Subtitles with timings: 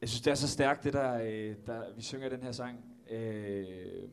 [0.00, 2.84] Jeg synes, det er så stærkt, det der, øh, der vi synger den her sang.
[3.10, 4.08] Øh,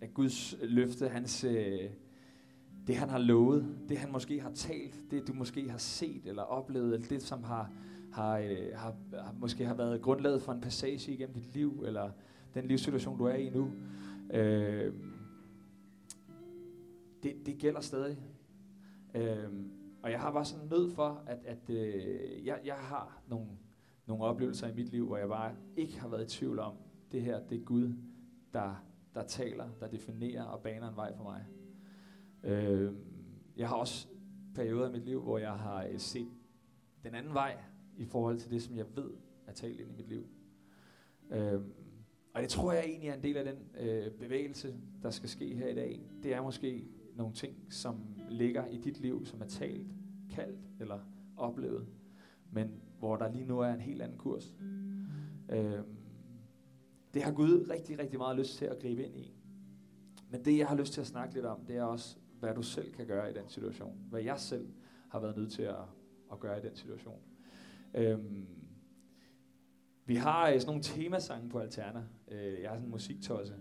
[0.00, 1.90] at Guds løfte, hans, øh,
[2.86, 6.42] det han har lovet, det han måske har talt, det du måske har set eller
[6.42, 7.70] oplevet, eller det som har,
[8.12, 12.10] har, øh, har, har måske har været grundlaget for en passage igennem dit liv, eller
[12.54, 13.72] den livssituation, du er i nu.
[14.32, 14.94] Øh,
[17.22, 18.18] det, det gælder stadig.
[19.14, 19.48] Øh,
[20.02, 23.46] og jeg har bare sådan nød for, at, at øh, jeg, jeg har nogle,
[24.10, 26.74] nogle oplevelser i mit liv, hvor jeg bare ikke har været i tvivl om,
[27.12, 27.92] det her, det er Gud,
[28.52, 31.46] der, der taler, der definerer og baner en vej for mig.
[32.44, 32.92] Øh,
[33.56, 34.08] jeg har også
[34.54, 36.28] perioder i mit liv, hvor jeg har øh, set
[37.02, 37.56] den anden vej
[37.96, 39.10] i forhold til det, som jeg ved
[39.46, 40.26] er talt ind i mit liv.
[41.30, 41.60] Øh,
[42.34, 45.54] og det tror jeg egentlig er en del af den øh, bevægelse, der skal ske
[45.54, 46.00] her i dag.
[46.22, 49.90] Det er måske nogle ting, som ligger i dit liv, som er talt,
[50.30, 50.98] kaldt eller
[51.36, 51.86] oplevet,
[52.52, 54.54] men hvor der lige nu er en helt anden kurs.
[55.48, 55.80] Øh,
[57.14, 59.32] det har Gud rigtig, rigtig meget lyst til at gribe ind i.
[60.30, 62.62] Men det, jeg har lyst til at snakke lidt om, det er også, hvad du
[62.62, 63.98] selv kan gøre i den situation.
[64.10, 64.68] Hvad jeg selv
[65.08, 65.84] har været nødt til at,
[66.32, 67.20] at gøre i den situation.
[67.94, 68.46] Øhm,
[70.06, 72.04] vi har øh, sådan nogle temasange på Alterna.
[72.28, 73.54] Øh, jeg er sådan en musiktosse.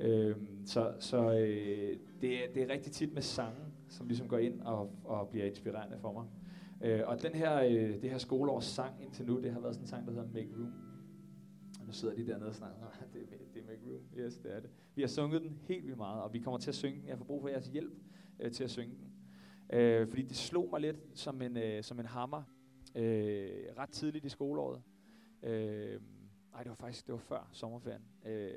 [0.00, 4.38] Øhm, så så øh, det, er, det er rigtig tit med sange, som ligesom går
[4.38, 6.24] ind og, og bliver inspirerende for mig.
[6.84, 9.84] Øh, og den her, øh, det her skoleårs sang indtil nu, det har været sådan
[9.84, 10.72] en sang, der hedder Make Room.
[11.80, 12.78] Og nu sidder de dernede og snakker,
[13.12, 14.02] det, er, det er Make Room.
[14.16, 14.70] Yes, det er det.
[14.94, 17.08] Vi har sunget den helt vildt meget, og vi kommer til at synge den.
[17.08, 17.92] Jeg får brug for jeres hjælp
[18.40, 19.08] øh, til at synge den.
[19.78, 22.42] Øh, fordi det slog mig lidt som en, øh, som en hammer
[22.94, 24.82] øh, ret tidligt i skoleåret.
[25.42, 26.00] Øh,
[26.52, 28.02] nej, det var faktisk det var før sommerferien.
[28.26, 28.50] Øh,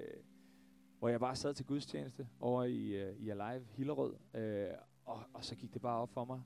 [1.00, 4.68] hvor jeg bare sad til gudstjeneste over i, uh, i Alive Hillerød, øh,
[5.06, 6.42] og, og så gik det bare op for mig.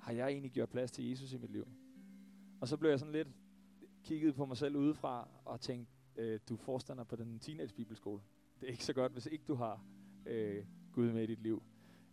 [0.00, 1.68] Har jeg egentlig gjort plads til Jesus i mit liv?
[2.60, 3.28] Og så blev jeg sådan lidt
[4.02, 8.22] kigget på mig selv udefra og tænkte, øh, du forstander på den teenage bibelskole.
[8.60, 9.84] Det er ikke så godt, hvis ikke du har
[10.26, 11.62] øh, Gud med i dit liv.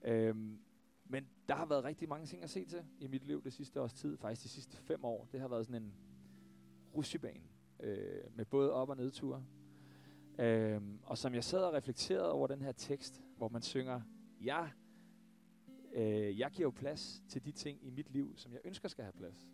[0.03, 0.59] Øhm,
[1.06, 3.81] men der har været rigtig mange ting at se til i mit liv det sidste
[3.81, 4.17] års tid.
[4.17, 5.28] Faktisk de sidste fem år.
[5.31, 5.94] Det har været sådan en
[6.95, 7.44] russibane
[7.79, 9.45] øh, med både op- og nedture.
[10.40, 14.01] Øhm, og som jeg sad og reflekterede over den her tekst, hvor man synger,
[14.41, 14.69] ja,
[15.97, 19.03] øh, jeg giver jo plads til de ting i mit liv, som jeg ønsker skal
[19.03, 19.50] have plads.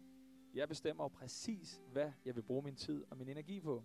[0.54, 3.84] Jeg bestemmer jo præcis, hvad jeg vil bruge min tid og min energi på.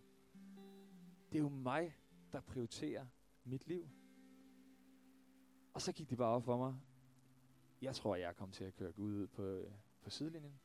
[1.33, 1.97] Det er jo mig,
[2.33, 3.07] der prioriterer
[3.45, 3.89] mit liv.
[5.75, 6.75] Og så gik det bare op for mig.
[7.83, 9.71] Jeg tror, jeg er kommet til at køre Gud ud på, øh,
[10.03, 10.61] på sidelinjen.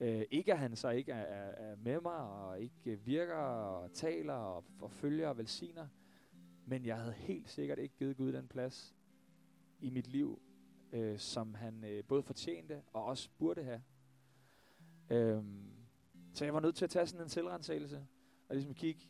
[0.00, 3.92] Øh, ikke at han så ikke er, er, er med mig, og ikke virker og
[3.92, 5.88] taler og, og følger og velsigner.
[6.66, 8.94] Men jeg havde helt sikkert ikke givet Gud den plads
[9.80, 10.42] i mit liv,
[10.92, 13.82] øh, som han øh, både fortjente og også burde have.
[15.10, 15.72] Øhm,
[16.34, 18.06] så jeg var nødt til at tage sådan en selvrensagelse
[18.48, 19.08] og ligesom kigge,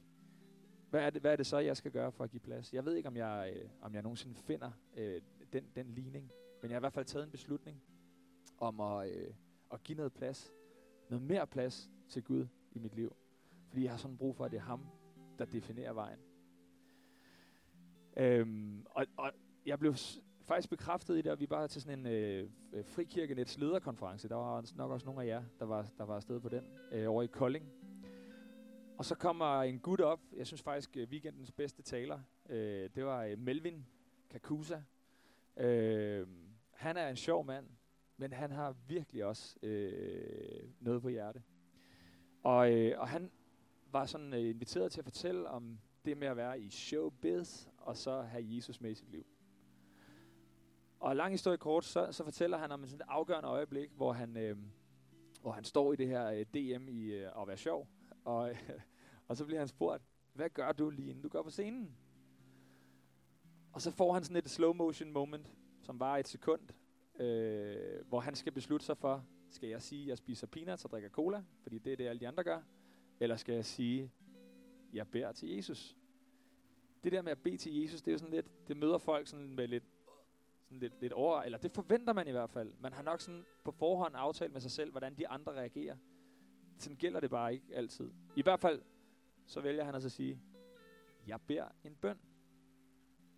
[0.90, 2.72] hvad er, det, hvad er det så, jeg skal gøre for at give plads?
[2.72, 5.22] Jeg ved ikke, om jeg, øh, om jeg nogensinde finder øh,
[5.52, 6.30] den, den ligning,
[6.62, 7.82] men jeg har i hvert fald taget en beslutning
[8.58, 9.34] om at, øh,
[9.72, 10.52] at give noget plads,
[11.10, 13.16] noget mere plads til Gud i mit liv.
[13.68, 14.86] Fordi jeg har sådan brug for, at det er ham,
[15.38, 16.18] der definerer vejen.
[18.16, 19.32] Øhm, og, og
[19.66, 19.94] jeg blev
[20.42, 24.28] faktisk bekræftet i det, at vi bare til sådan en øh, øh, frikirkenets lederkonference.
[24.28, 27.10] Der var nok også nogle af jer, der var, der var afsted på den, øh,
[27.10, 27.72] over i Kolding.
[28.98, 33.04] Og så kommer en gut op, jeg synes faktisk øh, weekendens bedste taler, øh, det
[33.04, 33.86] var øh, Melvin
[34.30, 34.82] Kakusa.
[35.56, 36.26] Øh,
[36.70, 37.66] han er en sjov mand,
[38.16, 41.42] men han har virkelig også øh, noget på hjerte.
[42.42, 43.30] Og, øh, og han
[43.92, 47.96] var sådan øh, inviteret til at fortælle om det med at være i showbiz, og
[47.96, 49.26] så have Jesus med i sit liv.
[51.02, 54.12] Og lang historie kort, så, så fortæller han om et sådan et afgørende øjeblik, hvor
[54.12, 54.56] han, øh,
[55.40, 57.88] hvor han står i det her øh, DM i øh, at være sjov.
[58.24, 58.70] Og, øh,
[59.28, 60.02] og så bliver han spurgt,
[60.32, 61.96] hvad gør du lige inden du går på scenen?
[63.72, 66.60] Og så får han sådan et slow motion moment, som var et sekund,
[67.20, 70.90] øh, hvor han skal beslutte sig for, skal jeg sige, at jeg spiser peanuts og
[70.90, 72.60] drikker cola, fordi det er det, alle de andre gør,
[73.20, 74.10] eller skal jeg sige,
[74.92, 75.96] jeg beder til Jesus?
[77.04, 79.26] Det der med at bede til Jesus, det er jo sådan lidt, det møder folk
[79.26, 79.84] sådan med lidt,
[80.72, 82.72] sådan lidt, lidt over, eller det forventer man i hvert fald.
[82.80, 85.96] Man har nok sådan på forhånd aftalt med sig selv, hvordan de andre reagerer.
[86.78, 88.10] Sådan gælder det bare ikke altid.
[88.36, 88.82] I hvert fald,
[89.46, 90.40] så vælger han altså at sige,
[91.26, 92.18] jeg beder en bøn.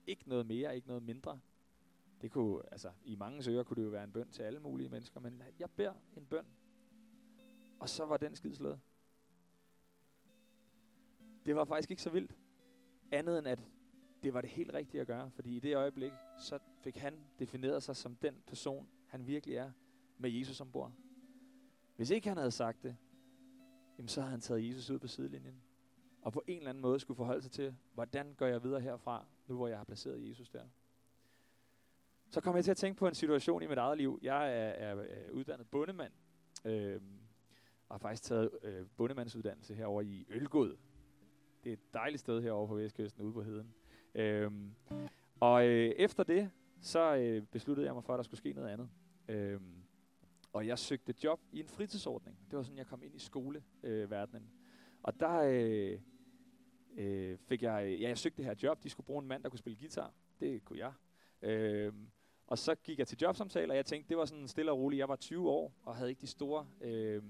[0.06, 1.40] Ikke noget mere, ikke noget mindre.
[2.20, 4.88] Det kunne, altså, i mange ører kunne det jo være en bøn til alle mulige
[4.88, 6.46] mennesker, men jeg beder en bøn.
[7.80, 8.80] Og så var den skidslået.
[11.46, 12.37] Det var faktisk ikke så vildt.
[13.12, 13.62] Andet end at
[14.25, 17.82] det var det helt rigtige at gøre, fordi i det øjeblik, så fik han defineret
[17.82, 19.71] sig som den person, han virkelig er,
[20.19, 20.93] med Jesus ombord.
[21.97, 22.97] Hvis ikke han havde sagt det,
[23.99, 25.62] jamen så havde han taget Jesus ud på sidelinjen.
[26.23, 29.26] Og på en eller anden måde skulle forholde sig til, hvordan går jeg videre herfra,
[29.47, 30.65] nu hvor jeg har placeret Jesus der.
[32.31, 34.19] Så kom jeg til at tænke på en situation i mit eget liv.
[34.23, 36.12] Jeg er, er, er uddannet bondemand,
[36.65, 37.00] øh,
[37.88, 40.76] og har faktisk taget øh, bondemandsuddannelse herover i Ølgod.
[41.65, 43.75] Det er et dejligt sted herovre på Vestkysten, ude på heden.
[44.14, 44.75] Øhm,
[45.40, 46.50] og øh, efter det,
[46.81, 48.88] så øh, besluttede jeg mig for, at der skulle ske noget andet.
[49.28, 49.84] Øhm,
[50.52, 52.38] og jeg søgte job i en fritidsordning.
[52.50, 54.43] Det var sådan, jeg kom ind i skoleverdenen.
[54.43, 54.49] Øh,
[55.02, 55.99] og der øh,
[56.96, 58.82] øh, fik jeg, ja, jeg søgte det her job.
[58.82, 60.12] De skulle bruge en mand, der kunne spille guitar.
[60.40, 60.93] Det kunne jeg.
[61.43, 61.93] Øh,
[62.46, 64.99] og så gik jeg til jobsamtaler, og jeg tænkte, det var sådan stille og roligt.
[64.99, 67.22] Jeg var 20 år, og havde ikke de store øh,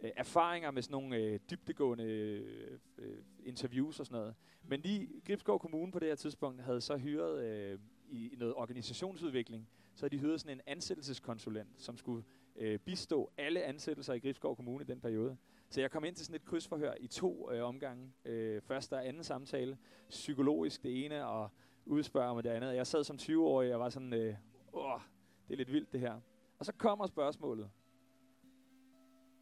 [0.00, 4.34] øh, erfaringer med sådan nogle øh, dybdegående øh, øh, interviews og sådan noget.
[4.62, 7.78] Men lige Gribskov Kommune på det her tidspunkt havde så hyret øh,
[8.08, 12.24] i, i noget organisationsudvikling, så havde de hyret sådan en ansættelseskonsulent, som skulle
[12.56, 15.36] øh, bistå alle ansættelser i Gribskov Kommune i den periode.
[15.70, 18.12] Så jeg kom ind til sådan et krydsforhør i to øh, omgange.
[18.24, 19.78] Øh, første og anden samtale,
[20.08, 21.50] psykologisk det ene, og
[21.86, 22.74] udspørger mig det andet.
[22.74, 24.34] Jeg sad som 20-årig, og var sådan, øh,
[24.72, 25.00] åh,
[25.48, 26.20] det er lidt vildt det her.
[26.58, 27.70] Og så kommer spørgsmålet.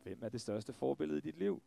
[0.05, 1.62] Hvem er det største forbillede i dit liv?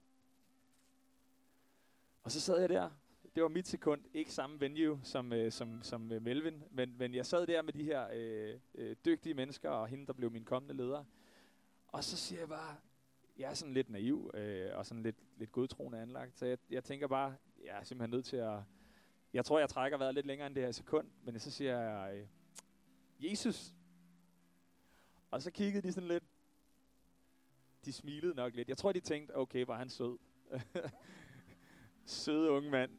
[2.23, 2.89] Og så sad jeg der.
[3.35, 4.01] Det var mit sekund.
[4.13, 6.63] Ikke samme venue som, øh, som, som øh, Melvin.
[6.71, 10.13] Men, men jeg sad der med de her øh, øh, dygtige mennesker, og hende, der
[10.13, 11.03] blev min kommende leder.
[11.87, 12.75] Og så siger jeg bare,
[13.37, 16.37] jeg er sådan lidt naiv, øh, og sådan lidt, lidt godtroende anlagt.
[16.37, 17.35] Så jeg, jeg tænker bare,
[17.65, 18.59] jeg er simpelthen nødt til at
[19.33, 22.15] jeg tror, jeg trækker vejret lidt længere end det her sekund, men så siger jeg,
[22.15, 22.27] øh,
[23.19, 23.73] Jesus.
[25.31, 26.23] Og så kiggede de sådan lidt.
[27.87, 28.69] De smilede nok lidt.
[28.69, 30.17] Jeg tror, de tænkte, okay, var han sød.
[32.05, 32.91] Søde unge mand.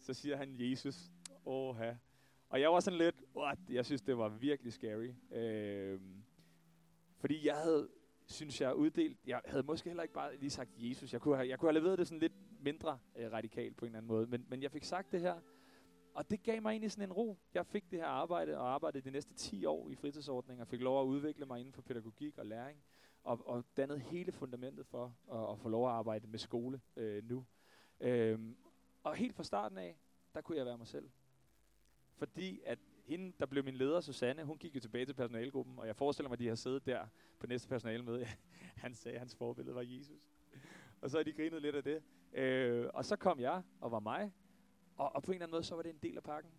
[0.00, 1.10] Så siger han Jesus.
[1.46, 1.76] Åh,
[2.48, 3.58] Og jeg var sådan lidt, what?
[3.70, 5.10] jeg synes, det var virkelig scary.
[5.32, 6.00] Øh,
[7.16, 7.88] fordi jeg havde,
[8.26, 11.12] synes jeg, uddelt, jeg havde måske heller ikke bare lige sagt Jesus.
[11.12, 13.88] Jeg kunne have, jeg kunne have leveret det sådan lidt mindre øh, radikalt på en
[13.88, 14.26] eller anden måde.
[14.26, 15.40] Men, men jeg fik sagt det her,
[16.14, 17.38] og det gav mig egentlig sådan en ro.
[17.54, 20.80] Jeg fik det her arbejde, og arbejdede de næste 10 år i fritidsordninger, og fik
[20.80, 22.82] lov at udvikle mig inden for pædagogik og læring,
[23.24, 27.24] og, og dannede hele fundamentet for at, at få lov at arbejde med skole øh,
[27.28, 27.46] nu.
[28.00, 28.56] Øhm,
[29.02, 29.98] og helt fra starten af,
[30.34, 31.10] der kunne jeg være mig selv.
[32.16, 35.86] Fordi at hende, der blev min leder, Susanne, hun gik jo tilbage til personalegruppen, og
[35.86, 37.06] jeg forestiller mig, at de har siddet der
[37.38, 38.26] på næste personalemøde.
[38.84, 40.18] Han sagde, at hans forbillede var Jesus.
[41.00, 42.02] og så har de grinet lidt af det.
[42.32, 44.32] Øh, og så kom jeg og var mig,
[44.96, 46.52] og, og på en eller anden måde, så var det en del af pakken.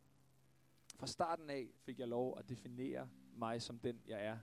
[0.96, 4.38] Fra starten af fik jeg lov at definere mig som den, jeg er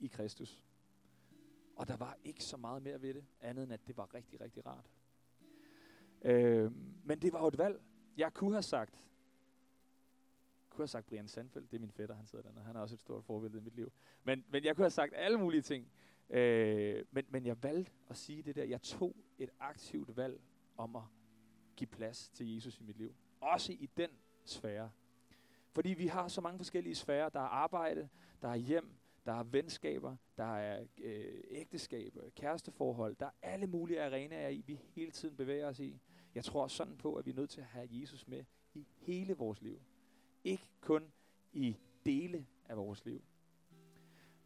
[0.00, 0.64] i Kristus.
[1.80, 4.40] Og der var ikke så meget mere ved det, andet end at det var rigtig,
[4.40, 4.90] rigtig rart.
[6.22, 6.72] Øh,
[7.04, 7.80] men det var jo et valg.
[8.16, 9.04] Jeg kunne have sagt,
[10.70, 12.94] kunne have sagt Brian Sandfeldt, det er min fætter, han sidder dernede, han er også
[12.94, 13.92] et stort forbillede i mit liv.
[14.24, 15.92] Men, men jeg kunne have sagt alle mulige ting.
[16.30, 18.64] Øh, men, men jeg valgte at sige det der.
[18.64, 20.40] Jeg tog et aktivt valg
[20.76, 21.02] om at
[21.76, 23.14] give plads til Jesus i mit liv.
[23.40, 24.10] Også i den
[24.44, 24.90] sfære.
[25.72, 27.28] Fordi vi har så mange forskellige sfærer.
[27.28, 28.08] Der er arbejde,
[28.42, 29.00] der er hjem,
[29.30, 33.16] der er venskaber, der er øh, ægteskaber, øh, kæresteforhold.
[33.16, 36.00] Der er alle mulige arenaer i, vi hele tiden bevæger os i.
[36.34, 38.44] Jeg tror sådan på, at vi er nødt til at have Jesus med
[38.74, 39.80] i hele vores liv.
[40.44, 41.12] Ikke kun
[41.52, 43.22] i dele af vores liv.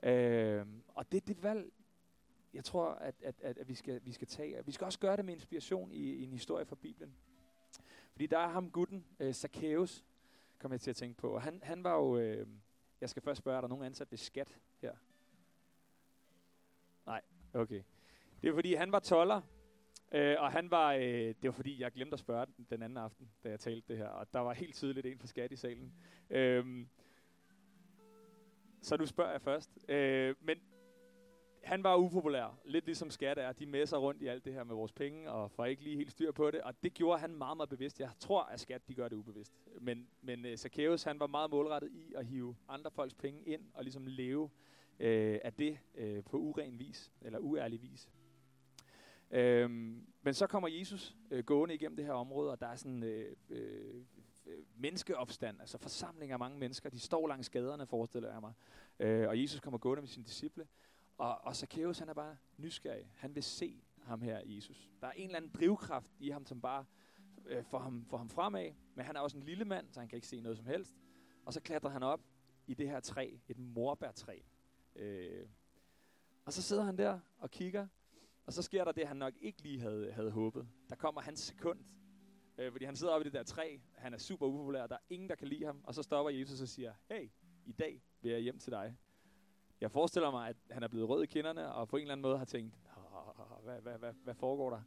[0.02, 1.72] Øh, og det er det valg,
[2.54, 4.66] jeg tror, at, at, at, at vi, skal, vi skal tage.
[4.66, 7.14] Vi skal også gøre det med inspiration i, i en historie fra Bibelen.
[8.12, 10.04] Fordi der er ham gutten, øh, Zacchaeus,
[10.58, 11.28] kom jeg til at tænke på.
[11.28, 12.46] Og han, han var jo, øh,
[13.00, 14.94] jeg skal først spørge, er der nogen ansat ved skat her?
[17.06, 17.20] Nej,
[17.54, 17.82] okay.
[18.42, 19.40] Det er fordi, han var toller,
[20.12, 22.96] øh, og han var, øh, det var fordi, jeg glemte at spørge den, den anden
[22.96, 25.56] aften, da jeg talte det her, og der var helt tydeligt en fra skat i
[25.56, 25.92] salen.
[26.30, 26.86] Øh,
[28.82, 29.78] så nu spørger jeg først.
[29.88, 30.58] Øh, men
[31.64, 33.52] han var upopulær, lidt ligesom skat er.
[33.52, 36.10] De messer rundt i alt det her med vores penge, og får ikke lige helt
[36.10, 36.60] styr på det.
[36.60, 38.00] Og det gjorde han meget, meget bevidst.
[38.00, 39.52] Jeg tror, at skat de gør det ubevidst.
[39.80, 43.62] Men, men uh, Zacchaeus, han var meget målrettet i at hive andre folks penge ind,
[43.74, 44.50] og ligesom leve
[45.00, 48.08] øh, af det øh, på uren vis, eller uærlig vis.
[49.30, 53.02] Øhm, men så kommer Jesus øh, gående igennem det her område, og der er sådan
[53.02, 53.94] øh, øh,
[54.46, 56.90] øh menneskeopstand, altså forsamling af mange mennesker.
[56.90, 58.52] De står langs gaderne, forestiller jeg mig.
[58.98, 60.66] Øh, og Jesus kommer gående med sine disciple.
[61.18, 63.12] Og, og Zacchaeus, han er bare nysgerrig.
[63.16, 64.90] Han vil se ham her, Jesus.
[65.00, 66.84] Der er en eller anden drivkraft i ham, som bare
[67.46, 68.72] øh, får, ham, får ham fremad.
[68.94, 70.94] Men han er også en lille mand, så han kan ikke se noget som helst.
[71.44, 72.20] Og så klatrer han op
[72.66, 74.38] i det her træ, et morbærtræ.
[74.96, 75.46] Øh,
[76.44, 77.86] og så sidder han der og kigger,
[78.46, 80.68] og så sker der det, han nok ikke lige havde, havde håbet.
[80.88, 81.78] Der kommer hans sekund,
[82.58, 85.00] øh, fordi han sidder oppe i det der træ, han er super upopulær, der er
[85.10, 87.30] ingen, der kan lide ham, og så stopper Jesus og siger, hey,
[87.66, 88.96] i dag vil jeg hjem til dig.
[89.80, 92.22] Jeg forestiller mig, at han er blevet rød i kinderne, og på en eller anden
[92.22, 92.78] måde har tænkt,
[93.64, 94.82] hvad, hvad, hvad, hvad foregår der?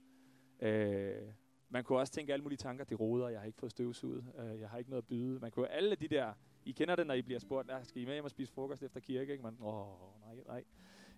[0.60, 1.34] Øh,
[1.70, 4.60] man kunne også tænke alle mulige tanker, det roder, jeg har ikke fået støvsuget, øh,
[4.60, 5.40] jeg har ikke noget at byde.
[5.40, 6.34] Man kunne alle de der,
[6.66, 8.84] I kender det, når I bliver spurgt, ah, skal I med hjem og spise frokost
[8.84, 9.32] efter kirke?
[9.32, 9.44] Ikke?
[9.44, 10.64] Man, åh, nej, nej.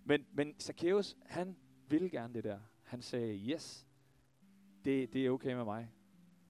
[0.04, 1.58] Men, men Zacchaeus, han
[1.88, 2.60] ville gerne det der.
[2.84, 3.88] Han sagde, yes,
[4.86, 5.92] det, det er okay med mig.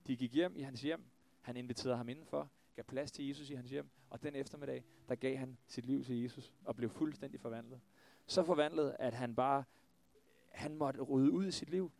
[0.07, 1.03] De gik hjem i hans hjem,
[1.41, 5.15] han inviterede ham indenfor, gav plads til Jesus i hans hjem, og den eftermiddag, der
[5.15, 7.81] gav han sit liv til Jesus og blev fuldstændig forvandlet.
[8.25, 9.63] Så forvandlet, at han bare,
[10.49, 11.91] han måtte rydde ud i sit liv.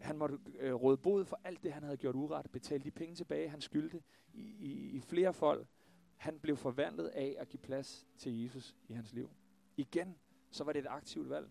[0.00, 3.14] Han måtte øh, råde bod for alt det, han havde gjort uret, betale de penge
[3.14, 5.68] tilbage, han skyldte i, i, i flere folk.
[6.16, 9.30] Han blev forvandlet af at give plads til Jesus i hans liv.
[9.76, 10.18] Igen,
[10.50, 11.50] så var det et aktivt valg.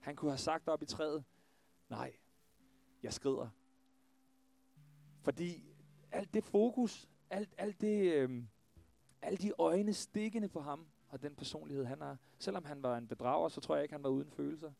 [0.00, 1.24] Han kunne have sagt op i træet,
[1.88, 2.12] nej,
[3.02, 3.48] jeg skrider.
[5.20, 5.64] Fordi
[6.10, 8.44] alt det fokus, alt, alt det, øh,
[9.22, 12.16] alle de øjne stikkende på ham, og den personlighed, han har.
[12.38, 14.72] Selvom han var en bedrager, så tror jeg ikke, han var uden følelser.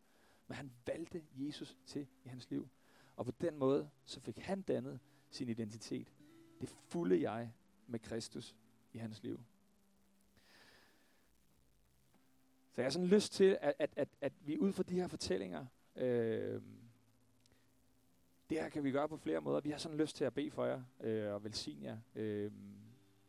[0.46, 2.68] Men han valgte Jesus til i hans liv.
[3.16, 6.12] Og på den måde, så fik han dannet sin identitet.
[6.60, 7.52] Det fulde jeg
[7.86, 8.56] med Kristus
[8.92, 9.40] i hans liv.
[12.70, 15.08] Så jeg har sådan lyst til, at, at, at, at vi ud fra de her
[15.08, 15.66] fortællinger,
[15.96, 16.62] øh,
[18.50, 19.60] det her kan vi gøre på flere måder.
[19.60, 21.98] Vi har sådan lyst til at bede for jer øh, og velsigne jer.
[22.14, 22.52] Øh,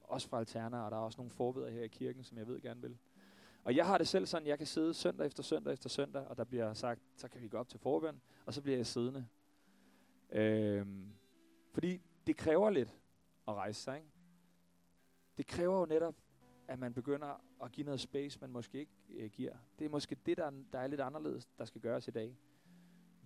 [0.10, 2.62] også fra Alterna, og der er også nogle forbedere her i kirken, som jeg ved
[2.62, 2.98] gerne vil.
[3.64, 6.38] Og jeg har det selv sådan, jeg kan sidde søndag efter søndag efter søndag, og
[6.38, 9.28] der bliver sagt, så kan vi gå op til forbøn, og så bliver jeg siddende.
[10.32, 11.14] Øhm,
[11.72, 12.96] fordi det kræver lidt
[13.48, 14.10] at rejse sig, ikke?
[15.38, 16.16] Det kræver jo netop,
[16.68, 19.56] at man begynder at give noget space, man måske ikke øh, giver.
[19.80, 22.38] Det er måske det, der, der er lidt anderledes, der skal gøres i dag.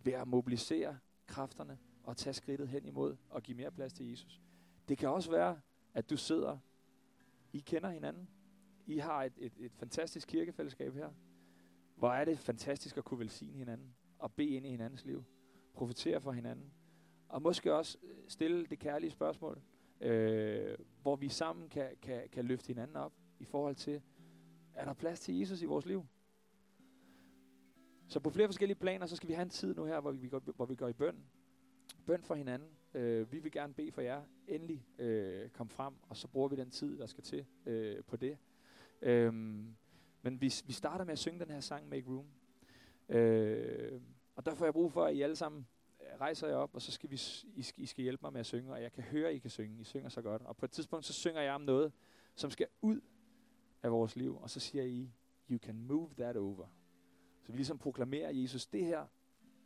[0.03, 0.97] Ved at mobilisere
[1.27, 4.41] kræfterne og tage skridtet hen imod og give mere plads til Jesus.
[4.87, 5.59] Det kan også være,
[5.93, 6.57] at du sidder,
[7.53, 8.29] i kender hinanden,
[8.85, 11.09] I har et, et, et fantastisk kirkefællesskab her.
[11.95, 15.23] Hvor er det fantastisk at kunne velsigne hinanden og bede ind i hinandens liv.
[15.73, 16.73] Profitere for hinanden.
[17.29, 19.61] Og måske også øh, stille det kærlige spørgsmål,
[20.01, 24.01] øh, hvor vi sammen kan, kan, kan løfte hinanden op i forhold til,
[24.73, 26.05] er der plads til Jesus i vores liv?
[28.07, 30.27] Så på flere forskellige planer, så skal vi have en tid nu her, hvor vi
[30.27, 31.23] går, hvor vi går i bøn.
[32.05, 32.69] Bøn for hinanden.
[32.93, 34.23] Øh, vi vil gerne bede for jer.
[34.47, 38.17] Endelig øh, kom frem, og så bruger vi den tid, der skal til øh, på
[38.17, 38.37] det.
[39.01, 39.33] Øh,
[40.21, 42.27] men vi, vi starter med at synge den her sang, Make Room.
[43.09, 44.01] Øh,
[44.35, 45.67] og der får jeg brug for, at I alle sammen
[46.01, 47.15] øh, rejser jer op, og så skal vi,
[47.55, 49.39] I, skal, I skal hjælpe mig med at synge, og jeg kan høre, at I
[49.39, 49.81] kan synge.
[49.81, 50.41] I synger så godt.
[50.41, 51.91] Og på et tidspunkt, så synger jeg om noget,
[52.35, 53.01] som skal ud
[53.83, 55.11] af vores liv, og så siger I,
[55.49, 56.67] you can move that over.
[57.41, 59.05] Så vi ligesom proklamerer Jesus, det her,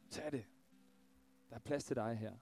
[0.10, 0.46] tag det.
[1.50, 2.34] Der er plads til dig her.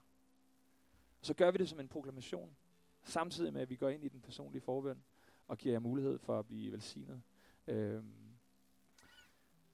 [1.26, 2.56] Så gør vi det som en proklamation,
[3.02, 5.02] samtidig med, at vi går ind i den personlige forbøn
[5.46, 7.22] og giver jer mulighed for at blive velsignet.
[7.66, 8.14] Øhm.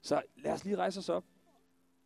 [0.01, 1.25] Så lad os lige rejse os op.